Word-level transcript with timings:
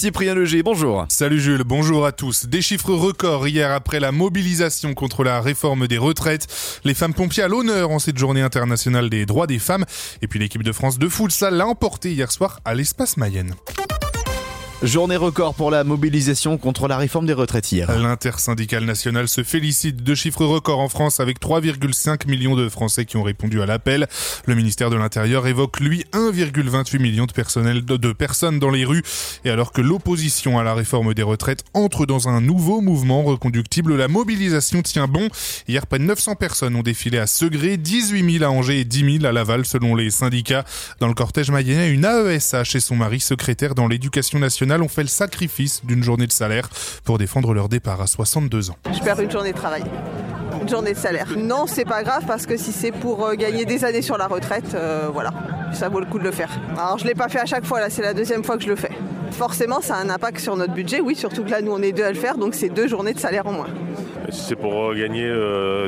Cyprien 0.00 0.34
Leger, 0.34 0.62
bonjour. 0.62 1.04
Salut 1.10 1.42
Jules, 1.42 1.62
bonjour 1.62 2.06
à 2.06 2.12
tous. 2.12 2.46
Des 2.46 2.62
chiffres 2.62 2.94
records 2.94 3.46
hier 3.46 3.70
après 3.70 4.00
la 4.00 4.12
mobilisation 4.12 4.94
contre 4.94 5.24
la 5.24 5.42
réforme 5.42 5.88
des 5.88 5.98
retraites. 5.98 6.46
Les 6.84 6.94
femmes 6.94 7.12
pompiers 7.12 7.42
à 7.42 7.48
l'honneur 7.48 7.90
en 7.90 7.98
cette 7.98 8.16
journée 8.16 8.40
internationale 8.40 9.10
des 9.10 9.26
droits 9.26 9.46
des 9.46 9.58
femmes. 9.58 9.84
Et 10.22 10.26
puis 10.26 10.38
l'équipe 10.38 10.62
de 10.62 10.72
France 10.72 10.98
de 10.98 11.06
futsal 11.06 11.54
l'a 11.54 11.66
emporté 11.66 12.12
hier 12.12 12.32
soir 12.32 12.60
à 12.64 12.72
l'espace 12.72 13.18
Mayenne. 13.18 13.54
Journée 14.82 15.16
record 15.16 15.54
pour 15.54 15.70
la 15.70 15.84
mobilisation 15.84 16.56
contre 16.56 16.88
la 16.88 16.96
réforme 16.96 17.26
des 17.26 17.34
retraites 17.34 17.70
hier. 17.70 17.98
L'intersyndicale 17.98 18.86
nationale 18.86 19.28
se 19.28 19.42
félicite 19.42 20.02
de 20.02 20.14
chiffres 20.14 20.46
records 20.46 20.80
en 20.80 20.88
France 20.88 21.20
avec 21.20 21.38
3,5 21.38 22.26
millions 22.26 22.56
de 22.56 22.66
Français 22.70 23.04
qui 23.04 23.18
ont 23.18 23.22
répondu 23.22 23.60
à 23.60 23.66
l'appel. 23.66 24.08
Le 24.46 24.54
ministère 24.54 24.88
de 24.88 24.96
l'Intérieur 24.96 25.46
évoque 25.46 25.80
lui 25.80 26.06
1,28 26.14 26.98
million 26.98 27.26
de, 27.26 27.32
personnel, 27.32 27.84
de 27.84 28.12
personnes 28.14 28.58
dans 28.58 28.70
les 28.70 28.86
rues. 28.86 29.02
Et 29.44 29.50
alors 29.50 29.72
que 29.72 29.82
l'opposition 29.82 30.58
à 30.58 30.64
la 30.64 30.72
réforme 30.72 31.12
des 31.12 31.22
retraites 31.22 31.62
entre 31.74 32.06
dans 32.06 32.30
un 32.30 32.40
nouveau 32.40 32.80
mouvement 32.80 33.22
reconductible, 33.22 33.96
la 33.96 34.08
mobilisation 34.08 34.80
tient 34.80 35.08
bon. 35.08 35.28
Hier, 35.68 35.86
près 35.86 35.98
de 35.98 36.04
900 36.04 36.36
personnes 36.36 36.74
ont 36.74 36.82
défilé 36.82 37.18
à 37.18 37.26
Segré, 37.26 37.76
18 37.76 38.38
000 38.38 38.44
à 38.44 38.48
Angers 38.48 38.80
et 38.80 38.84
10 38.86 39.18
000 39.18 39.26
à 39.26 39.32
Laval 39.32 39.66
selon 39.66 39.94
les 39.94 40.10
syndicats. 40.10 40.64
Dans 41.00 41.08
le 41.08 41.14
cortège 41.14 41.50
mayennais, 41.50 41.90
une 41.90 42.06
AESH 42.06 42.76
et 42.76 42.80
son 42.80 42.96
mari 42.96 43.20
secrétaire 43.20 43.74
dans 43.74 43.86
l'éducation 43.86 44.38
nationale 44.38 44.69
ont 44.78 44.88
fait 44.88 45.02
le 45.02 45.08
sacrifice 45.08 45.84
d'une 45.84 46.02
journée 46.02 46.26
de 46.26 46.32
salaire 46.32 46.68
pour 47.04 47.18
défendre 47.18 47.54
leur 47.54 47.68
départ 47.68 48.00
à 48.00 48.06
62 48.06 48.70
ans. 48.70 48.76
Je 48.92 49.00
perds 49.00 49.20
une 49.20 49.30
journée 49.30 49.52
de 49.52 49.58
travail 49.58 49.84
une 50.60 50.68
journée 50.68 50.92
de 50.92 50.98
salaire. 50.98 51.26
Non, 51.36 51.66
c'est 51.66 51.84
pas 51.84 52.02
grave 52.02 52.24
parce 52.26 52.46
que 52.46 52.56
si 52.56 52.72
c'est 52.72 52.92
pour 52.92 53.26
euh, 53.26 53.34
gagner 53.34 53.64
des 53.64 53.84
années 53.84 54.02
sur 54.02 54.18
la 54.18 54.26
retraite, 54.26 54.74
euh, 54.74 55.08
voilà, 55.12 55.30
ça 55.72 55.88
vaut 55.88 56.00
le 56.00 56.06
coup 56.06 56.18
de 56.18 56.24
le 56.24 56.30
faire. 56.30 56.50
Alors 56.76 56.98
je 56.98 57.06
l'ai 57.06 57.14
pas 57.14 57.28
fait 57.28 57.40
à 57.40 57.46
chaque 57.46 57.64
fois, 57.64 57.80
là 57.80 57.90
c'est 57.90 58.02
la 58.02 58.14
deuxième 58.14 58.44
fois 58.44 58.56
que 58.56 58.62
je 58.62 58.68
le 58.68 58.76
fais. 58.76 58.90
Forcément, 59.32 59.80
ça 59.80 59.96
a 59.96 60.02
un 60.02 60.10
impact 60.10 60.40
sur 60.40 60.56
notre 60.56 60.74
budget, 60.74 61.00
oui, 61.00 61.14
surtout 61.14 61.44
que 61.44 61.50
là 61.50 61.62
nous 61.62 61.72
on 61.72 61.80
est 61.82 61.92
deux 61.92 62.04
à 62.04 62.10
le 62.10 62.18
faire, 62.18 62.36
donc 62.36 62.54
c'est 62.54 62.68
deux 62.68 62.88
journées 62.88 63.14
de 63.14 63.18
salaire 63.18 63.46
en 63.46 63.52
moins. 63.52 63.68
Si 64.28 64.40
c'est 64.40 64.56
pour 64.56 64.90
euh, 64.90 64.94
gagner 64.94 65.28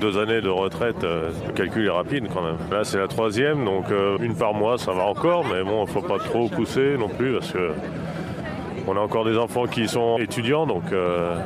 deux 0.00 0.18
années 0.18 0.40
de 0.40 0.48
retraite, 0.48 1.02
le 1.02 1.52
calcul 1.54 1.86
est 1.86 1.90
rapide 1.90 2.26
quand 2.32 2.42
même. 2.42 2.58
Là 2.70 2.84
c'est 2.84 2.98
la 2.98 3.08
troisième, 3.08 3.64
donc 3.64 3.86
une 4.20 4.34
par 4.34 4.54
mois 4.54 4.76
ça 4.78 4.92
va 4.92 5.04
encore, 5.04 5.44
mais 5.46 5.62
bon, 5.62 5.84
il 5.86 5.92
faut 5.92 6.02
pas 6.02 6.18
trop 6.18 6.48
pousser 6.48 6.96
non 6.98 7.08
plus 7.08 7.34
parce 7.34 7.52
que 7.52 7.70
on 8.88 8.96
a 8.96 9.00
encore 9.00 9.24
des 9.24 9.36
enfants 9.36 9.66
qui 9.66 9.86
sont 9.86 10.18
étudiants, 10.18 10.66
donc 10.66 10.84
euh, 10.92 11.38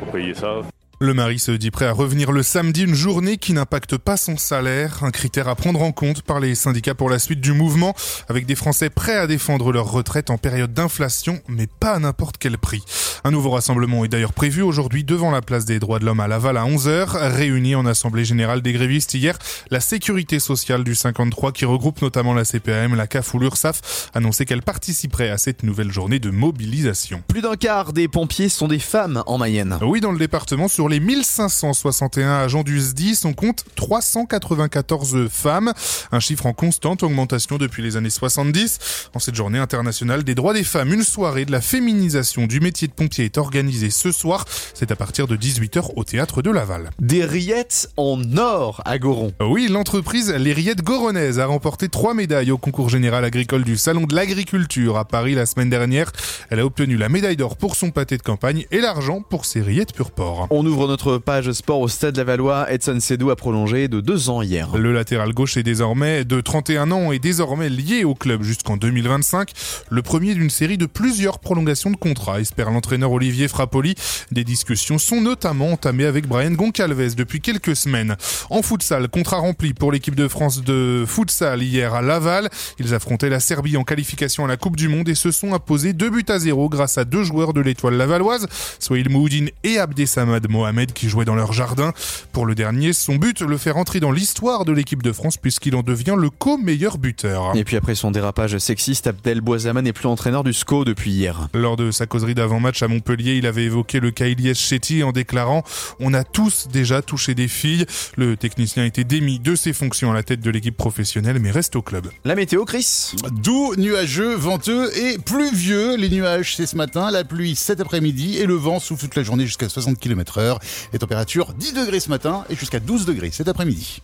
faut 0.00 0.12
payer 0.12 0.34
ça. 0.34 0.60
Le 1.02 1.14
mari 1.14 1.38
se 1.38 1.52
dit 1.52 1.70
prêt 1.70 1.86
à 1.86 1.92
revenir 1.92 2.30
le 2.30 2.42
samedi, 2.42 2.82
une 2.82 2.94
journée 2.94 3.38
qui 3.38 3.54
n'impacte 3.54 3.96
pas 3.96 4.18
son 4.18 4.36
salaire, 4.36 5.02
un 5.02 5.10
critère 5.10 5.48
à 5.48 5.54
prendre 5.54 5.80
en 5.80 5.92
compte 5.92 6.20
par 6.20 6.40
les 6.40 6.54
syndicats 6.54 6.94
pour 6.94 7.08
la 7.08 7.18
suite 7.18 7.40
du 7.40 7.54
mouvement, 7.54 7.94
avec 8.28 8.44
des 8.44 8.54
Français 8.54 8.90
prêts 8.90 9.16
à 9.16 9.26
défendre 9.26 9.72
leur 9.72 9.90
retraite 9.90 10.28
en 10.28 10.36
période 10.36 10.74
d'inflation, 10.74 11.40
mais 11.48 11.66
pas 11.66 11.92
à 11.92 11.98
n'importe 12.00 12.36
quel 12.36 12.58
prix. 12.58 12.82
Un 13.22 13.32
nouveau 13.32 13.50
rassemblement 13.50 14.02
est 14.06 14.08
d'ailleurs 14.08 14.32
prévu 14.32 14.62
aujourd'hui 14.62 15.04
devant 15.04 15.30
la 15.30 15.42
place 15.42 15.66
des 15.66 15.78
droits 15.78 15.98
de 15.98 16.06
l'homme 16.06 16.20
à 16.20 16.28
Laval 16.28 16.56
à 16.56 16.64
11h, 16.64 17.18
réunis 17.34 17.74
en 17.74 17.84
assemblée 17.84 18.24
générale 18.24 18.62
des 18.62 18.72
grévistes 18.72 19.12
hier, 19.12 19.36
la 19.70 19.80
sécurité 19.80 20.38
sociale 20.38 20.84
du 20.84 20.94
53 20.94 21.52
qui 21.52 21.66
regroupe 21.66 22.00
notamment 22.00 22.32
la 22.32 22.44
CPAM, 22.44 22.94
la 22.94 23.06
CAF 23.06 23.34
ou 23.34 23.38
l'URSSAF, 23.38 24.08
annonçait 24.14 24.46
qu'elle 24.46 24.62
participerait 24.62 25.28
à 25.28 25.36
cette 25.36 25.64
nouvelle 25.64 25.92
journée 25.92 26.18
de 26.18 26.30
mobilisation. 26.30 27.22
Plus 27.28 27.42
d'un 27.42 27.56
quart 27.56 27.92
des 27.92 28.08
pompiers 28.08 28.48
sont 28.48 28.68
des 28.68 28.78
femmes 28.78 29.22
en 29.26 29.36
Mayenne. 29.36 29.78
Oui, 29.82 30.00
dans 30.00 30.12
le 30.12 30.18
département, 30.18 30.68
sur 30.68 30.88
les 30.88 30.98
1561 30.98 32.38
agents 32.38 32.62
du 32.62 32.80
SDIS, 32.80 33.20
on 33.24 33.34
compte 33.34 33.64
394 33.76 35.28
femmes, 35.28 35.74
un 36.10 36.20
chiffre 36.20 36.46
en 36.46 36.54
constante 36.54 37.02
augmentation 37.02 37.58
depuis 37.58 37.82
les 37.82 37.98
années 37.98 38.08
70. 38.08 38.78
En 39.14 39.18
cette 39.18 39.34
journée 39.34 39.58
internationale 39.58 40.24
des 40.24 40.34
droits 40.34 40.54
des 40.54 40.64
femmes, 40.64 40.94
une 40.94 41.04
soirée 41.04 41.44
de 41.44 41.52
la 41.52 41.60
féminisation 41.60 42.46
du 42.46 42.60
métier 42.60 42.88
de 42.88 42.94
pompier 42.94 43.09
est 43.18 43.38
organisée 43.38 43.90
ce 43.90 44.12
soir. 44.12 44.44
C'est 44.74 44.90
à 44.92 44.96
partir 44.96 45.26
de 45.26 45.36
18h 45.36 45.90
au 45.96 46.04
théâtre 46.04 46.42
de 46.42 46.50
Laval. 46.50 46.90
Des 47.00 47.24
rillettes 47.24 47.90
en 47.96 48.20
or 48.36 48.82
à 48.84 48.98
Goron. 48.98 49.32
Oui, 49.40 49.68
l'entreprise 49.68 50.32
Les 50.32 50.52
Rillettes 50.52 50.82
Goronaises 50.82 51.38
a 51.38 51.46
remporté 51.46 51.88
trois 51.88 52.14
médailles 52.14 52.50
au 52.50 52.58
concours 52.58 52.88
général 52.88 53.24
agricole 53.24 53.64
du 53.64 53.76
Salon 53.76 54.06
de 54.06 54.14
l'Agriculture 54.14 54.96
à 54.96 55.04
Paris 55.04 55.34
la 55.34 55.46
semaine 55.46 55.70
dernière. 55.70 56.12
Elle 56.50 56.60
a 56.60 56.66
obtenu 56.66 56.96
la 56.96 57.08
médaille 57.08 57.36
d'or 57.36 57.56
pour 57.56 57.76
son 57.76 57.90
pâté 57.90 58.16
de 58.16 58.22
campagne 58.22 58.66
et 58.70 58.80
l'argent 58.80 59.22
pour 59.22 59.44
ses 59.44 59.60
rillettes 59.60 59.92
pur 59.92 60.10
porc. 60.10 60.46
On 60.50 60.64
ouvre 60.66 60.86
notre 60.86 61.18
page 61.18 61.50
sport 61.52 61.80
au 61.80 61.88
Stade 61.88 62.16
Lavallois. 62.16 62.70
Edson 62.70 62.98
Sedou 63.00 63.30
a 63.30 63.36
prolongé 63.36 63.88
de 63.88 64.00
deux 64.00 64.30
ans 64.30 64.42
hier. 64.42 64.76
Le 64.76 64.92
latéral 64.92 65.32
gauche 65.32 65.56
est 65.56 65.62
désormais 65.62 66.24
de 66.24 66.40
31 66.40 66.90
ans 66.90 67.12
et 67.12 67.18
désormais 67.18 67.68
lié 67.68 68.04
au 68.04 68.14
club 68.14 68.42
jusqu'en 68.42 68.76
2025. 68.76 69.52
Le 69.88 70.02
premier 70.02 70.34
d'une 70.34 70.50
série 70.50 70.76
de 70.76 70.86
plusieurs 70.86 71.38
prolongations 71.38 71.90
de 71.90 71.96
contrat, 71.96 72.40
espère 72.40 72.70
l'entraîneur 72.70 72.99
Olivier 73.08 73.48
Frappoli. 73.48 73.94
Des 74.30 74.44
discussions 74.44 74.98
sont 74.98 75.20
notamment 75.20 75.72
entamées 75.72 76.06
avec 76.06 76.26
Brian 76.26 76.52
Goncalves 76.52 77.14
depuis 77.14 77.40
quelques 77.40 77.76
semaines. 77.76 78.16
En 78.50 78.62
futsal, 78.62 79.08
contrat 79.08 79.38
rempli 79.38 79.74
pour 79.74 79.92
l'équipe 79.92 80.14
de 80.14 80.28
France 80.28 80.62
de 80.62 81.04
futsal 81.06 81.62
hier 81.62 81.94
à 81.94 82.02
Laval. 82.02 82.48
Ils 82.78 82.94
affrontaient 82.94 83.28
la 83.28 83.40
Serbie 83.40 83.76
en 83.76 83.84
qualification 83.84 84.44
à 84.44 84.48
la 84.48 84.56
Coupe 84.56 84.76
du 84.76 84.88
Monde 84.88 85.08
et 85.08 85.14
se 85.14 85.30
sont 85.30 85.54
imposés 85.54 85.92
deux 85.92 86.10
buts 86.10 86.24
à 86.28 86.38
zéro 86.38 86.68
grâce 86.68 86.98
à 86.98 87.04
deux 87.04 87.24
joueurs 87.24 87.52
de 87.52 87.60
l'étoile 87.60 87.94
lavalloise, 87.94 88.46
Sohail 88.78 89.08
Mouhoudine 89.08 89.50
et 89.64 89.78
Abdesamad 89.78 90.48
Mohamed 90.48 90.92
qui 90.92 91.08
jouaient 91.08 91.24
dans 91.24 91.34
leur 91.34 91.52
jardin. 91.52 91.92
Pour 92.32 92.46
le 92.46 92.54
dernier, 92.54 92.92
son 92.92 93.16
but, 93.16 93.40
le 93.40 93.56
faire 93.56 93.76
entrer 93.76 94.00
dans 94.00 94.12
l'histoire 94.12 94.64
de 94.64 94.72
l'équipe 94.72 95.02
de 95.02 95.12
France 95.12 95.36
puisqu'il 95.36 95.74
en 95.74 95.82
devient 95.82 96.16
le 96.18 96.30
co-meilleur 96.30 96.98
buteur. 96.98 97.56
Et 97.56 97.64
puis 97.64 97.76
après 97.76 97.94
son 97.94 98.10
dérapage 98.10 98.58
sexiste, 98.58 99.06
Abdel 99.06 99.40
Boisaman 99.40 99.84
n'est 99.84 99.92
plus 99.92 100.08
entraîneur 100.08 100.44
du 100.44 100.52
SCO 100.52 100.84
depuis 100.84 101.10
hier. 101.10 101.48
Lors 101.54 101.76
de 101.76 101.90
sa 101.90 102.06
causerie 102.06 102.34
d'avant-match 102.34 102.82
à 102.82 102.88
Montpellier, 102.90 103.36
il 103.36 103.46
avait 103.46 103.64
évoqué 103.64 104.00
le 104.00 104.10
cas 104.10 104.26
Ilyes 104.26 104.54
Chetty 104.54 105.02
en 105.02 105.12
déclarant 105.12 105.62
«On 106.00 106.12
a 106.12 106.24
tous 106.24 106.68
déjà 106.70 107.00
touché 107.02 107.34
des 107.34 107.48
filles». 107.48 107.86
Le 108.16 108.36
technicien 108.36 108.82
a 108.82 108.86
été 108.86 109.04
démis 109.04 109.38
de 109.38 109.54
ses 109.54 109.72
fonctions 109.72 110.10
à 110.10 110.14
la 110.14 110.22
tête 110.22 110.40
de 110.40 110.50
l'équipe 110.50 110.76
professionnelle 110.76 111.38
mais 111.38 111.50
reste 111.50 111.76
au 111.76 111.82
club. 111.82 112.10
La 112.24 112.34
météo, 112.34 112.64
Chris? 112.64 113.12
Doux, 113.42 113.74
nuageux, 113.76 114.34
venteux 114.34 114.90
et 114.98 115.18
pluvieux. 115.18 115.96
Les 115.96 116.10
nuages, 116.10 116.56
c'est 116.56 116.66
ce 116.66 116.76
matin, 116.76 117.10
la 117.10 117.24
pluie 117.24 117.56
cet 117.56 117.80
après-midi 117.80 118.38
et 118.38 118.46
le 118.46 118.54
vent 118.54 118.80
souffle 118.80 119.04
toute 119.04 119.16
la 119.16 119.22
journée 119.22 119.46
jusqu'à 119.46 119.68
60 119.68 119.98
km 119.98 120.38
heure. 120.38 120.58
Les 120.92 120.98
températures 120.98 121.54
10 121.54 121.72
degrés 121.74 122.00
ce 122.00 122.10
matin 122.10 122.44
et 122.50 122.56
jusqu'à 122.56 122.80
12 122.80 123.06
degrés 123.06 123.30
cet 123.30 123.48
après-midi. 123.48 124.02